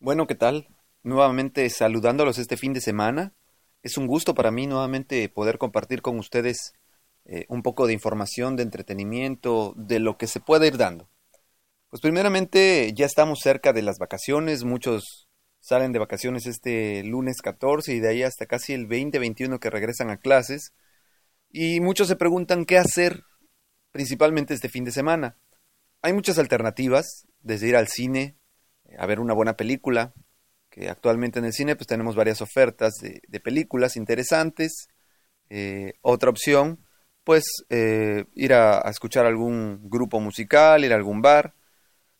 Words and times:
Bueno, 0.00 0.28
¿qué 0.28 0.36
tal? 0.36 0.68
Nuevamente 1.02 1.68
saludándolos 1.70 2.38
este 2.38 2.56
fin 2.56 2.72
de 2.72 2.80
semana. 2.80 3.34
Es 3.82 3.98
un 3.98 4.06
gusto 4.06 4.32
para 4.32 4.52
mí 4.52 4.68
nuevamente 4.68 5.28
poder 5.28 5.58
compartir 5.58 6.02
con 6.02 6.20
ustedes 6.20 6.72
eh, 7.24 7.46
un 7.48 7.62
poco 7.62 7.88
de 7.88 7.94
información, 7.94 8.54
de 8.54 8.62
entretenimiento, 8.62 9.74
de 9.76 9.98
lo 9.98 10.16
que 10.16 10.28
se 10.28 10.38
puede 10.38 10.68
ir 10.68 10.76
dando. 10.76 11.10
Pues 11.90 12.00
primeramente 12.00 12.92
ya 12.94 13.06
estamos 13.06 13.40
cerca 13.42 13.72
de 13.72 13.82
las 13.82 13.98
vacaciones, 13.98 14.62
muchos 14.62 15.28
salen 15.58 15.90
de 15.90 15.98
vacaciones 15.98 16.46
este 16.46 17.02
lunes 17.02 17.42
14 17.42 17.92
y 17.92 17.98
de 17.98 18.08
ahí 18.08 18.22
hasta 18.22 18.46
casi 18.46 18.74
el 18.74 18.86
20-21 18.86 19.58
que 19.58 19.68
regresan 19.68 20.10
a 20.10 20.18
clases. 20.18 20.74
Y 21.50 21.80
muchos 21.80 22.06
se 22.06 22.14
preguntan 22.14 22.66
qué 22.66 22.78
hacer 22.78 23.24
principalmente 23.90 24.54
este 24.54 24.68
fin 24.68 24.84
de 24.84 24.92
semana. 24.92 25.38
Hay 26.02 26.12
muchas 26.12 26.38
alternativas, 26.38 27.26
desde 27.40 27.66
ir 27.66 27.76
al 27.76 27.88
cine, 27.88 28.37
a 28.96 29.06
ver 29.06 29.20
una 29.20 29.34
buena 29.34 29.56
película, 29.56 30.12
que 30.70 30.88
actualmente 30.88 31.38
en 31.38 31.46
el 31.46 31.52
cine 31.52 31.76
pues 31.76 31.86
tenemos 31.86 32.16
varias 32.16 32.40
ofertas 32.42 32.94
de, 33.00 33.40
películas 33.40 33.96
interesantes. 33.96 34.88
Eh, 35.50 35.94
otra 36.02 36.30
opción, 36.30 36.84
pues 37.24 37.44
eh, 37.70 38.24
ir 38.34 38.54
a, 38.54 38.80
escuchar 38.90 39.26
algún 39.26 39.88
grupo 39.90 40.20
musical, 40.20 40.84
ir 40.84 40.92
a 40.92 40.96
algún 40.96 41.22
bar. 41.22 41.54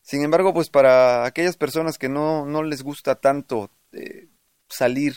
Sin 0.01 0.23
embargo, 0.23 0.53
pues 0.53 0.69
para 0.69 1.25
aquellas 1.25 1.57
personas 1.57 1.97
que 1.97 2.09
no, 2.09 2.45
no 2.45 2.63
les 2.63 2.83
gusta 2.83 3.15
tanto 3.15 3.71
eh, 3.91 4.27
salir 4.67 5.15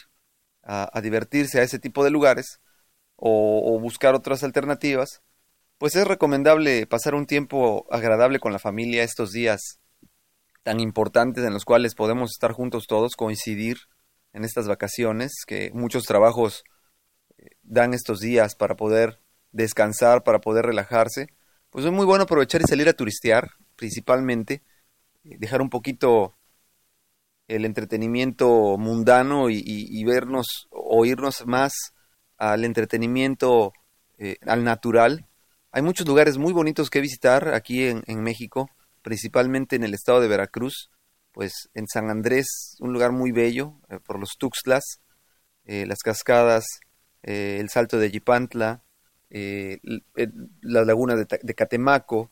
a, 0.62 1.01
divertirse 1.01 1.60
a 1.60 1.62
ese 1.62 1.79
tipo 1.79 2.05
de 2.05 2.10
lugares 2.10 2.60
o 3.16 3.79
buscar 3.80 4.15
otras 4.15 4.43
alternativas, 4.43 5.23
pues 5.79 5.96
es 5.96 6.07
recomendable 6.07 6.87
pasar 6.87 7.15
un 7.15 7.27
tiempo 7.27 7.87
agradable 7.91 8.41
con 8.41 8.52
la 8.52 8.59
familia 8.59 9.05
estos 9.05 9.32
días 9.32 9.80
tan 10.62 10.80
importantes 10.80 11.45
en 11.45 11.52
los 11.52 11.65
cuales 11.65 11.95
podemos 11.95 12.30
estar 12.33 12.52
juntos 12.52 12.87
todos, 12.87 13.16
coincidir 13.16 13.79
en 14.33 14.45
estas 14.45 14.68
vacaciones, 14.68 15.32
que 15.46 15.71
muchos 15.74 16.05
trabajos 16.05 16.65
eh, 17.38 17.51
dan 17.63 17.95
estos 17.95 18.21
días 18.21 18.55
para 18.55 18.77
poder 18.77 19.21
descansar, 19.51 20.23
para 20.23 20.40
poder 20.40 20.66
relajarse, 20.66 21.29
pues 21.71 21.85
es 21.85 21.93
muy 21.93 22.07
bueno 22.07 22.24
aprovechar 22.24 22.60
y 22.60 22.68
salir 22.68 22.88
a 22.88 22.93
turistear, 22.93 23.51
principalmente, 23.77 24.63
dejar 25.24 25.63
un 25.63 25.71
poquito 25.71 26.35
el 27.49 27.65
entretenimiento 27.65 28.77
mundano 28.79 29.51
y, 29.51 30.05
vernos 30.05 30.68
o 30.71 31.05
irnos 31.05 31.46
más 31.46 31.73
al 32.38 32.65
entretenimiento 32.65 33.73
eh, 34.18 34.37
al 34.46 34.65
natural, 34.65 35.27
hay 35.71 35.83
muchos 35.83 36.07
lugares 36.07 36.37
muy 36.37 36.52
bonitos 36.52 36.90
que 36.90 37.01
visitar 37.01 37.55
aquí 37.55 37.87
en, 37.87 38.23
México, 38.23 38.68
principalmente 39.03 39.77
en 39.77 39.85
el 39.85 39.95
estado 39.95 40.21
de 40.21 40.29
Veracruz, 40.29 40.91
pues 41.33 41.71
en 41.75 41.87
San 41.89 42.11
Andrés, 42.11 42.77
un 42.81 42.93
lugar 42.93 43.13
muy 43.13 43.33
bello, 43.33 43.81
eh, 43.89 43.99
por 43.99 44.19
los 44.19 44.37
Tuxtlas, 44.39 45.01
eh, 45.65 45.87
las 45.87 45.99
cascadas, 45.99 46.65
eh, 47.23 47.59
el 47.61 47.69
salto 47.71 47.99
de 47.99 48.11
Yipantla, 48.11 48.85
la 49.30 50.85
laguna 50.85 51.17
de, 51.17 51.55
Catemaco, 51.55 52.30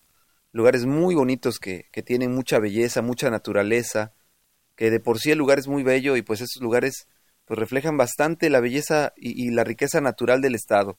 lugares 0.53 0.85
muy 0.85 1.15
bonitos 1.15 1.59
que, 1.59 1.89
tienen 2.05 2.35
mucha 2.35 2.59
belleza, 2.59 3.01
mucha 3.01 3.31
naturaleza, 3.31 4.13
que 4.77 4.91
de 4.91 5.01
por 5.01 5.19
sí 5.19 5.31
el 5.31 5.39
lugar 5.39 5.59
es 5.59 5.67
muy 5.67 5.83
bello 5.83 6.17
y 6.17 6.23
pues 6.23 6.43
esos 6.43 6.61
lugares 6.63 7.09
pues 7.47 7.59
reflejan 7.59 7.97
bastante 7.97 8.51
la 8.51 8.61
belleza 8.61 9.15
y 9.17 9.51
la 9.51 9.65
riqueza 9.65 10.03
natural 10.03 10.43
del 10.43 10.55
estado. 10.55 10.99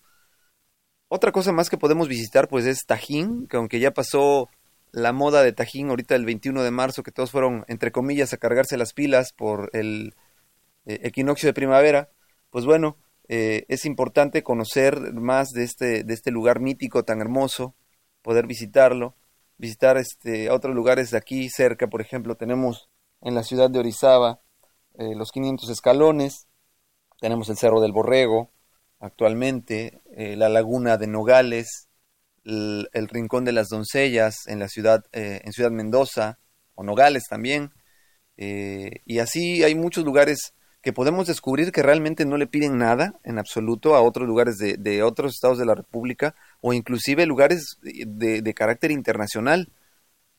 Otra 1.13 1.33
cosa 1.33 1.51
más 1.51 1.69
que 1.69 1.77
podemos 1.77 2.07
visitar 2.07 2.47
pues 2.47 2.65
es 2.65 2.85
Tajín, 2.87 3.45
que 3.47 3.57
aunque 3.57 3.81
ya 3.81 3.91
pasó 3.91 4.49
la 4.91 5.13
moda 5.13 5.43
de 5.43 5.53
Tajín 5.53 5.89
ahorita 5.89 6.15
el 6.15 6.25
21 6.25 6.63
de 6.63 6.71
marzo, 6.71 7.03
que 7.03 7.11
todos 7.11 7.31
fueron 7.31 7.65
entre 7.67 7.91
comillas 7.91 8.33
a 8.33 8.37
cargarse 8.37 8.77
las 8.77 8.93
pilas 8.93 9.33
por 9.33 9.69
el 9.73 10.15
eh, 10.85 10.99
equinoccio 11.03 11.47
de 11.47 11.53
primavera, 11.53 12.09
pues 12.49 12.65
bueno, 12.65 12.97
eh, 13.27 13.65
es 13.69 13.85
importante 13.85 14.43
conocer 14.43 15.13
más 15.13 15.51
de 15.51 15.63
este, 15.63 16.03
de 16.03 16.13
este 16.13 16.31
lugar 16.31 16.59
mítico 16.59 17.03
tan 17.03 17.21
hermoso, 17.21 17.75
poder 18.21 18.47
visitarlo, 18.47 19.15
visitar 19.57 19.97
este, 19.97 20.49
otros 20.49 20.75
lugares 20.75 21.11
de 21.11 21.17
aquí 21.17 21.49
cerca, 21.49 21.87
por 21.87 22.01
ejemplo, 22.01 22.35
tenemos 22.35 22.89
en 23.21 23.35
la 23.35 23.43
ciudad 23.43 23.69
de 23.69 23.79
Orizaba 23.79 24.41
eh, 24.95 25.15
los 25.15 25.31
500 25.31 25.69
escalones, 25.69 26.47
tenemos 27.19 27.49
el 27.49 27.57
Cerro 27.57 27.79
del 27.79 27.93
Borrego, 27.93 28.51
actualmente, 28.99 30.01
eh, 30.15 30.35
la 30.35 30.49
laguna 30.49 30.97
de 30.97 31.07
Nogales, 31.07 31.87
el, 32.43 33.07
Rincón 33.09 33.45
de 33.45 33.51
las 33.51 33.67
Doncellas 33.67 34.47
en 34.47 34.59
la 34.59 34.67
ciudad, 34.67 35.05
eh, 35.11 35.41
en 35.43 35.51
Ciudad 35.53 35.71
Mendoza, 35.71 36.39
o 36.75 36.83
Nogales 36.83 37.23
también, 37.29 37.71
eh, 38.37 39.01
y 39.05 39.19
así 39.19 39.63
hay 39.63 39.75
muchos 39.75 40.03
lugares 40.03 40.53
que 40.81 40.93
podemos 40.93 41.27
descubrir 41.27 41.71
que 41.71 41.83
realmente 41.83 42.25
no 42.25 42.37
le 42.37 42.47
piden 42.47 42.77
nada 42.77 43.19
en 43.23 43.37
absoluto 43.37 43.95
a 43.95 44.01
otros 44.01 44.27
lugares 44.27 44.57
de, 44.57 45.03
otros 45.03 45.33
estados 45.33 45.59
de 45.59 45.65
la 45.65 45.75
República 45.75 46.33
o 46.59 46.73
inclusive 46.73 47.25
lugares 47.25 47.77
de, 47.81 48.41
de, 48.41 48.53
carácter 48.55 48.89
internacional. 48.89 49.69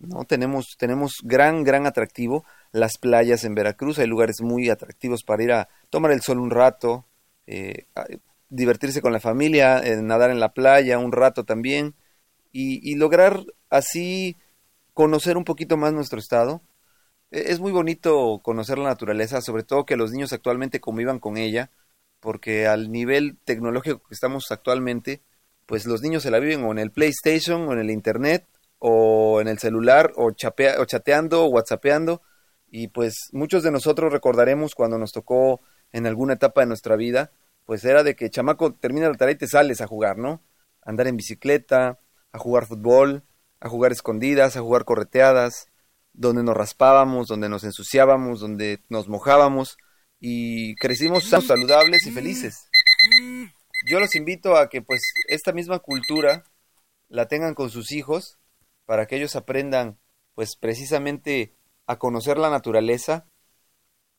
¿no? 0.00 0.24
Tenemos, 0.24 0.74
tenemos 0.76 1.12
gran, 1.22 1.62
gran 1.62 1.86
atractivo. 1.86 2.44
Las 2.72 2.98
playas 2.98 3.44
en 3.44 3.54
Veracruz, 3.54 4.00
hay 4.00 4.08
lugares 4.08 4.40
muy 4.40 4.68
atractivos 4.68 5.22
para 5.22 5.42
ir 5.44 5.52
a 5.52 5.68
tomar 5.90 6.10
el 6.10 6.22
sol 6.22 6.40
un 6.40 6.50
rato, 6.50 7.06
eh, 7.46 7.86
divertirse 8.52 9.00
con 9.00 9.12
la 9.12 9.20
familia, 9.20 9.82
nadar 10.02 10.30
en 10.30 10.38
la 10.38 10.52
playa 10.52 10.98
un 10.98 11.12
rato 11.12 11.44
también 11.44 11.94
y, 12.52 12.94
lograr 12.96 13.44
así 13.70 14.36
conocer 14.92 15.38
un 15.38 15.44
poquito 15.44 15.76
más 15.78 15.92
nuestro 15.94 16.18
estado. 16.18 16.62
E, 17.30 17.52
es 17.52 17.60
muy 17.60 17.72
bonito 17.72 18.40
conocer 18.42 18.78
la 18.78 18.90
naturaleza, 18.90 19.40
sobre 19.40 19.62
todo 19.64 19.86
que 19.86 19.96
los 19.96 20.12
niños 20.12 20.32
actualmente 20.32 20.80
convivan 20.80 21.18
con 21.18 21.38
ella, 21.38 21.70
porque 22.20 22.66
al 22.66 22.92
nivel 22.92 23.38
tecnológico 23.44 24.02
que 24.06 24.14
estamos 24.14 24.52
actualmente, 24.52 25.22
pues 25.66 25.86
los 25.86 26.02
niños 26.02 26.22
se 26.22 26.30
la 26.30 26.38
viven 26.38 26.64
o 26.64 26.72
en 26.72 26.78
el 26.78 26.92
PlayStation 26.92 27.68
o 27.68 27.72
en 27.72 27.78
el 27.78 27.90
Internet 27.90 28.46
o 28.78 29.40
en 29.40 29.48
el 29.48 29.58
celular 29.58 30.12
o, 30.16 30.26
o 30.26 30.84
chateando 30.84 31.44
o 31.44 31.48
whatsappeando 31.48 32.20
y 32.70 32.88
pues 32.88 33.30
muchos 33.32 33.62
de 33.62 33.70
nosotros 33.70 34.12
recordaremos 34.12 34.74
cuando 34.74 34.98
nos 34.98 35.12
tocó 35.12 35.60
en 35.92 36.06
alguna 36.06 36.34
etapa 36.34 36.62
de 36.62 36.66
nuestra 36.66 36.96
vida 36.96 37.30
pues 37.64 37.84
era 37.84 38.02
de 38.02 38.16
que 38.16 38.30
chamaco 38.30 38.74
termina 38.74 39.08
la 39.08 39.16
tarea 39.16 39.34
y 39.34 39.38
te 39.38 39.46
sales 39.46 39.80
a 39.80 39.86
jugar, 39.86 40.18
¿no? 40.18 40.42
andar 40.82 41.06
en 41.06 41.16
bicicleta, 41.16 41.98
a 42.32 42.38
jugar 42.38 42.66
fútbol, 42.66 43.24
a 43.60 43.68
jugar 43.68 43.92
escondidas, 43.92 44.56
a 44.56 44.60
jugar 44.60 44.84
correteadas, 44.84 45.68
donde 46.12 46.42
nos 46.42 46.56
raspábamos, 46.56 47.28
donde 47.28 47.48
nos 47.48 47.64
ensuciábamos, 47.64 48.40
donde 48.40 48.82
nos 48.88 49.08
mojábamos 49.08 49.78
y 50.18 50.74
crecimos 50.76 51.24
saludables 51.24 52.06
y 52.06 52.10
felices. 52.10 52.68
Yo 53.88 53.98
los 53.98 54.14
invito 54.14 54.56
a 54.56 54.68
que 54.68 54.82
pues 54.82 55.00
esta 55.28 55.52
misma 55.52 55.78
cultura 55.78 56.44
la 57.08 57.26
tengan 57.26 57.54
con 57.54 57.70
sus 57.70 57.92
hijos 57.92 58.38
para 58.84 59.06
que 59.06 59.16
ellos 59.16 59.36
aprendan 59.36 59.98
pues 60.34 60.56
precisamente 60.56 61.54
a 61.86 61.98
conocer 61.98 62.38
la 62.38 62.50
naturaleza 62.50 63.26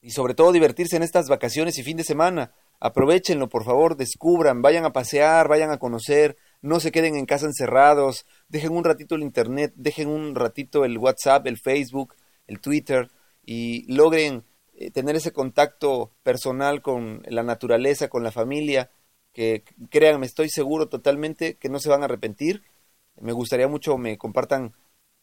y 0.01 0.11
sobre 0.11 0.35
todo 0.35 0.51
divertirse 0.51 0.97
en 0.97 1.03
estas 1.03 1.29
vacaciones 1.29 1.77
y 1.77 1.83
fin 1.83 1.97
de 1.97 2.03
semana 2.03 2.53
Aprovechenlo, 2.85 3.47
por 3.47 3.63
favor, 3.63 3.95
descubran, 3.95 4.61
vayan 4.61 4.83
a 4.83 4.91
pasear, 4.91 5.47
vayan 5.47 5.71
a 5.71 5.77
conocer, 5.77 6.35
no 6.61 6.81
se 6.81 6.91
queden 6.91 7.15
en 7.15 7.25
casa 7.25 7.45
encerrados, 7.45 8.25
dejen 8.49 8.73
un 8.73 8.83
ratito 8.83 9.15
el 9.15 9.23
Internet, 9.23 9.71
dejen 9.77 10.09
un 10.09 10.35
ratito 10.35 10.83
el 10.83 10.97
WhatsApp, 10.97 11.47
el 11.47 11.57
Facebook, 11.57 12.15
el 12.45 12.59
Twitter 12.59 13.09
y 13.45 13.89
logren 13.89 14.43
eh, 14.73 14.91
tener 14.91 15.15
ese 15.15 15.31
contacto 15.31 16.11
personal 16.23 16.81
con 16.81 17.23
la 17.25 17.41
naturaleza, 17.41 18.09
con 18.09 18.21
la 18.21 18.33
familia, 18.33 18.91
que 19.31 19.63
créanme, 19.89 20.25
estoy 20.25 20.49
seguro 20.49 20.89
totalmente 20.89 21.55
que 21.55 21.69
no 21.69 21.79
se 21.79 21.87
van 21.87 22.01
a 22.01 22.05
arrepentir. 22.05 22.63
Me 23.15 23.31
gustaría 23.31 23.69
mucho 23.69 23.97
me 23.97 24.17
compartan 24.17 24.73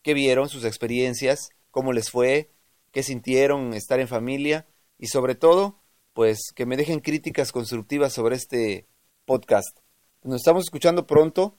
qué 0.00 0.14
vieron, 0.14 0.48
sus 0.48 0.64
experiencias, 0.64 1.50
cómo 1.70 1.92
les 1.92 2.08
fue, 2.10 2.48
qué 2.90 3.02
sintieron 3.02 3.74
estar 3.74 4.00
en 4.00 4.08
familia 4.08 4.66
y 4.96 5.08
sobre 5.08 5.34
todo 5.34 5.79
pues 6.20 6.52
que 6.54 6.66
me 6.66 6.76
dejen 6.76 7.00
críticas 7.00 7.50
constructivas 7.50 8.12
sobre 8.12 8.36
este 8.36 8.86
podcast. 9.24 9.78
Nos 10.22 10.36
estamos 10.36 10.64
escuchando 10.64 11.06
pronto. 11.06 11.56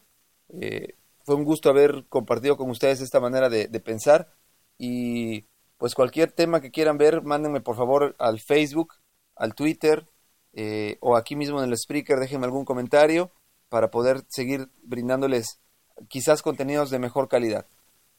Eh, 0.50 0.98
fue 1.26 1.34
un 1.34 1.46
gusto 1.46 1.72
haber 1.72 2.06
compartido 2.10 2.58
con 2.58 2.70
ustedes 2.70 3.02
esta 3.02 3.20
manera 3.20 3.50
de, 3.50 3.68
pensar. 3.80 4.32
Y 4.78 5.48
pues 5.80 5.96
cualquier 5.96 6.32
tema 6.32 6.62
que 6.62 6.70
quieran 6.70 7.00
ver, 7.00 7.24
mándenme 7.24 7.62
por 7.62 7.76
favor 7.76 8.16
al 8.20 8.40
Facebook, 8.40 8.94
al 9.36 9.56
Twitter 9.56 10.06
eh, 10.54 10.98
o 11.00 11.16
aquí 11.16 11.36
mismo 11.36 11.58
en 11.58 11.68
el 11.68 11.74
speaker, 11.76 12.20
déjenme 12.20 12.46
algún 12.46 12.64
comentario 12.64 13.32
para 13.68 13.90
poder 13.90 14.26
seguir 14.28 14.70
brindándoles 14.84 15.60
quizás 16.08 16.44
contenidos 16.44 16.92
de 16.92 17.00
mejor 17.00 17.30
calidad. 17.30 17.66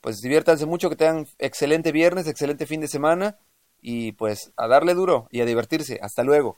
Pues 0.00 0.20
diviértanse 0.20 0.66
mucho, 0.66 0.90
que 0.90 0.96
tengan 0.96 1.28
excelente 1.38 1.92
viernes, 1.92 2.26
excelente 2.26 2.66
fin 2.66 2.80
de 2.80 2.88
semana 2.88 3.38
y 3.82 4.12
pues 4.12 4.52
a 4.56 4.68
darle 4.68 4.94
duro 4.94 5.28
y 5.30 5.40
a 5.40 5.44
divertirse. 5.44 5.98
Hasta 6.00 6.22
luego. 6.22 6.56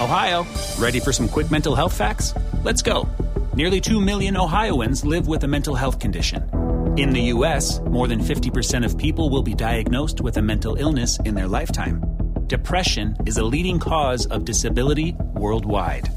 Ohio, 0.00 0.46
ready 0.78 1.00
for 1.00 1.12
some 1.12 1.28
quick 1.28 1.50
mental 1.50 1.74
health 1.74 1.92
facts? 1.92 2.32
Let's 2.62 2.82
go. 2.82 3.08
Nearly 3.56 3.80
2 3.80 4.00
million 4.00 4.36
Ohioans 4.36 5.04
live 5.04 5.26
with 5.26 5.42
a 5.42 5.48
mental 5.48 5.74
health 5.74 5.98
condition. 5.98 6.48
In 6.96 7.10
the 7.10 7.32
US, 7.34 7.80
more 7.80 8.06
than 8.06 8.20
50% 8.20 8.84
of 8.84 8.96
people 8.96 9.30
will 9.30 9.42
be 9.42 9.54
diagnosed 9.54 10.20
with 10.20 10.36
a 10.36 10.42
mental 10.42 10.76
illness 10.76 11.18
in 11.24 11.34
their 11.34 11.48
lifetime. 11.48 12.00
Depression 12.46 13.16
is 13.26 13.36
a 13.36 13.44
leading 13.44 13.78
cause 13.78 14.26
of 14.26 14.44
disability 14.44 15.16
worldwide. 15.34 16.08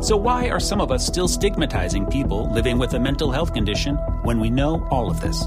So, 0.00 0.16
why 0.16 0.50
are 0.50 0.60
some 0.60 0.80
of 0.80 0.90
us 0.90 1.06
still 1.06 1.28
stigmatizing 1.28 2.06
people 2.06 2.52
living 2.52 2.78
with 2.78 2.94
a 2.94 3.00
mental 3.00 3.30
health 3.30 3.54
condition 3.54 3.96
when 4.24 4.40
we 4.40 4.50
know 4.50 4.86
all 4.90 5.10
of 5.10 5.20
this? 5.20 5.46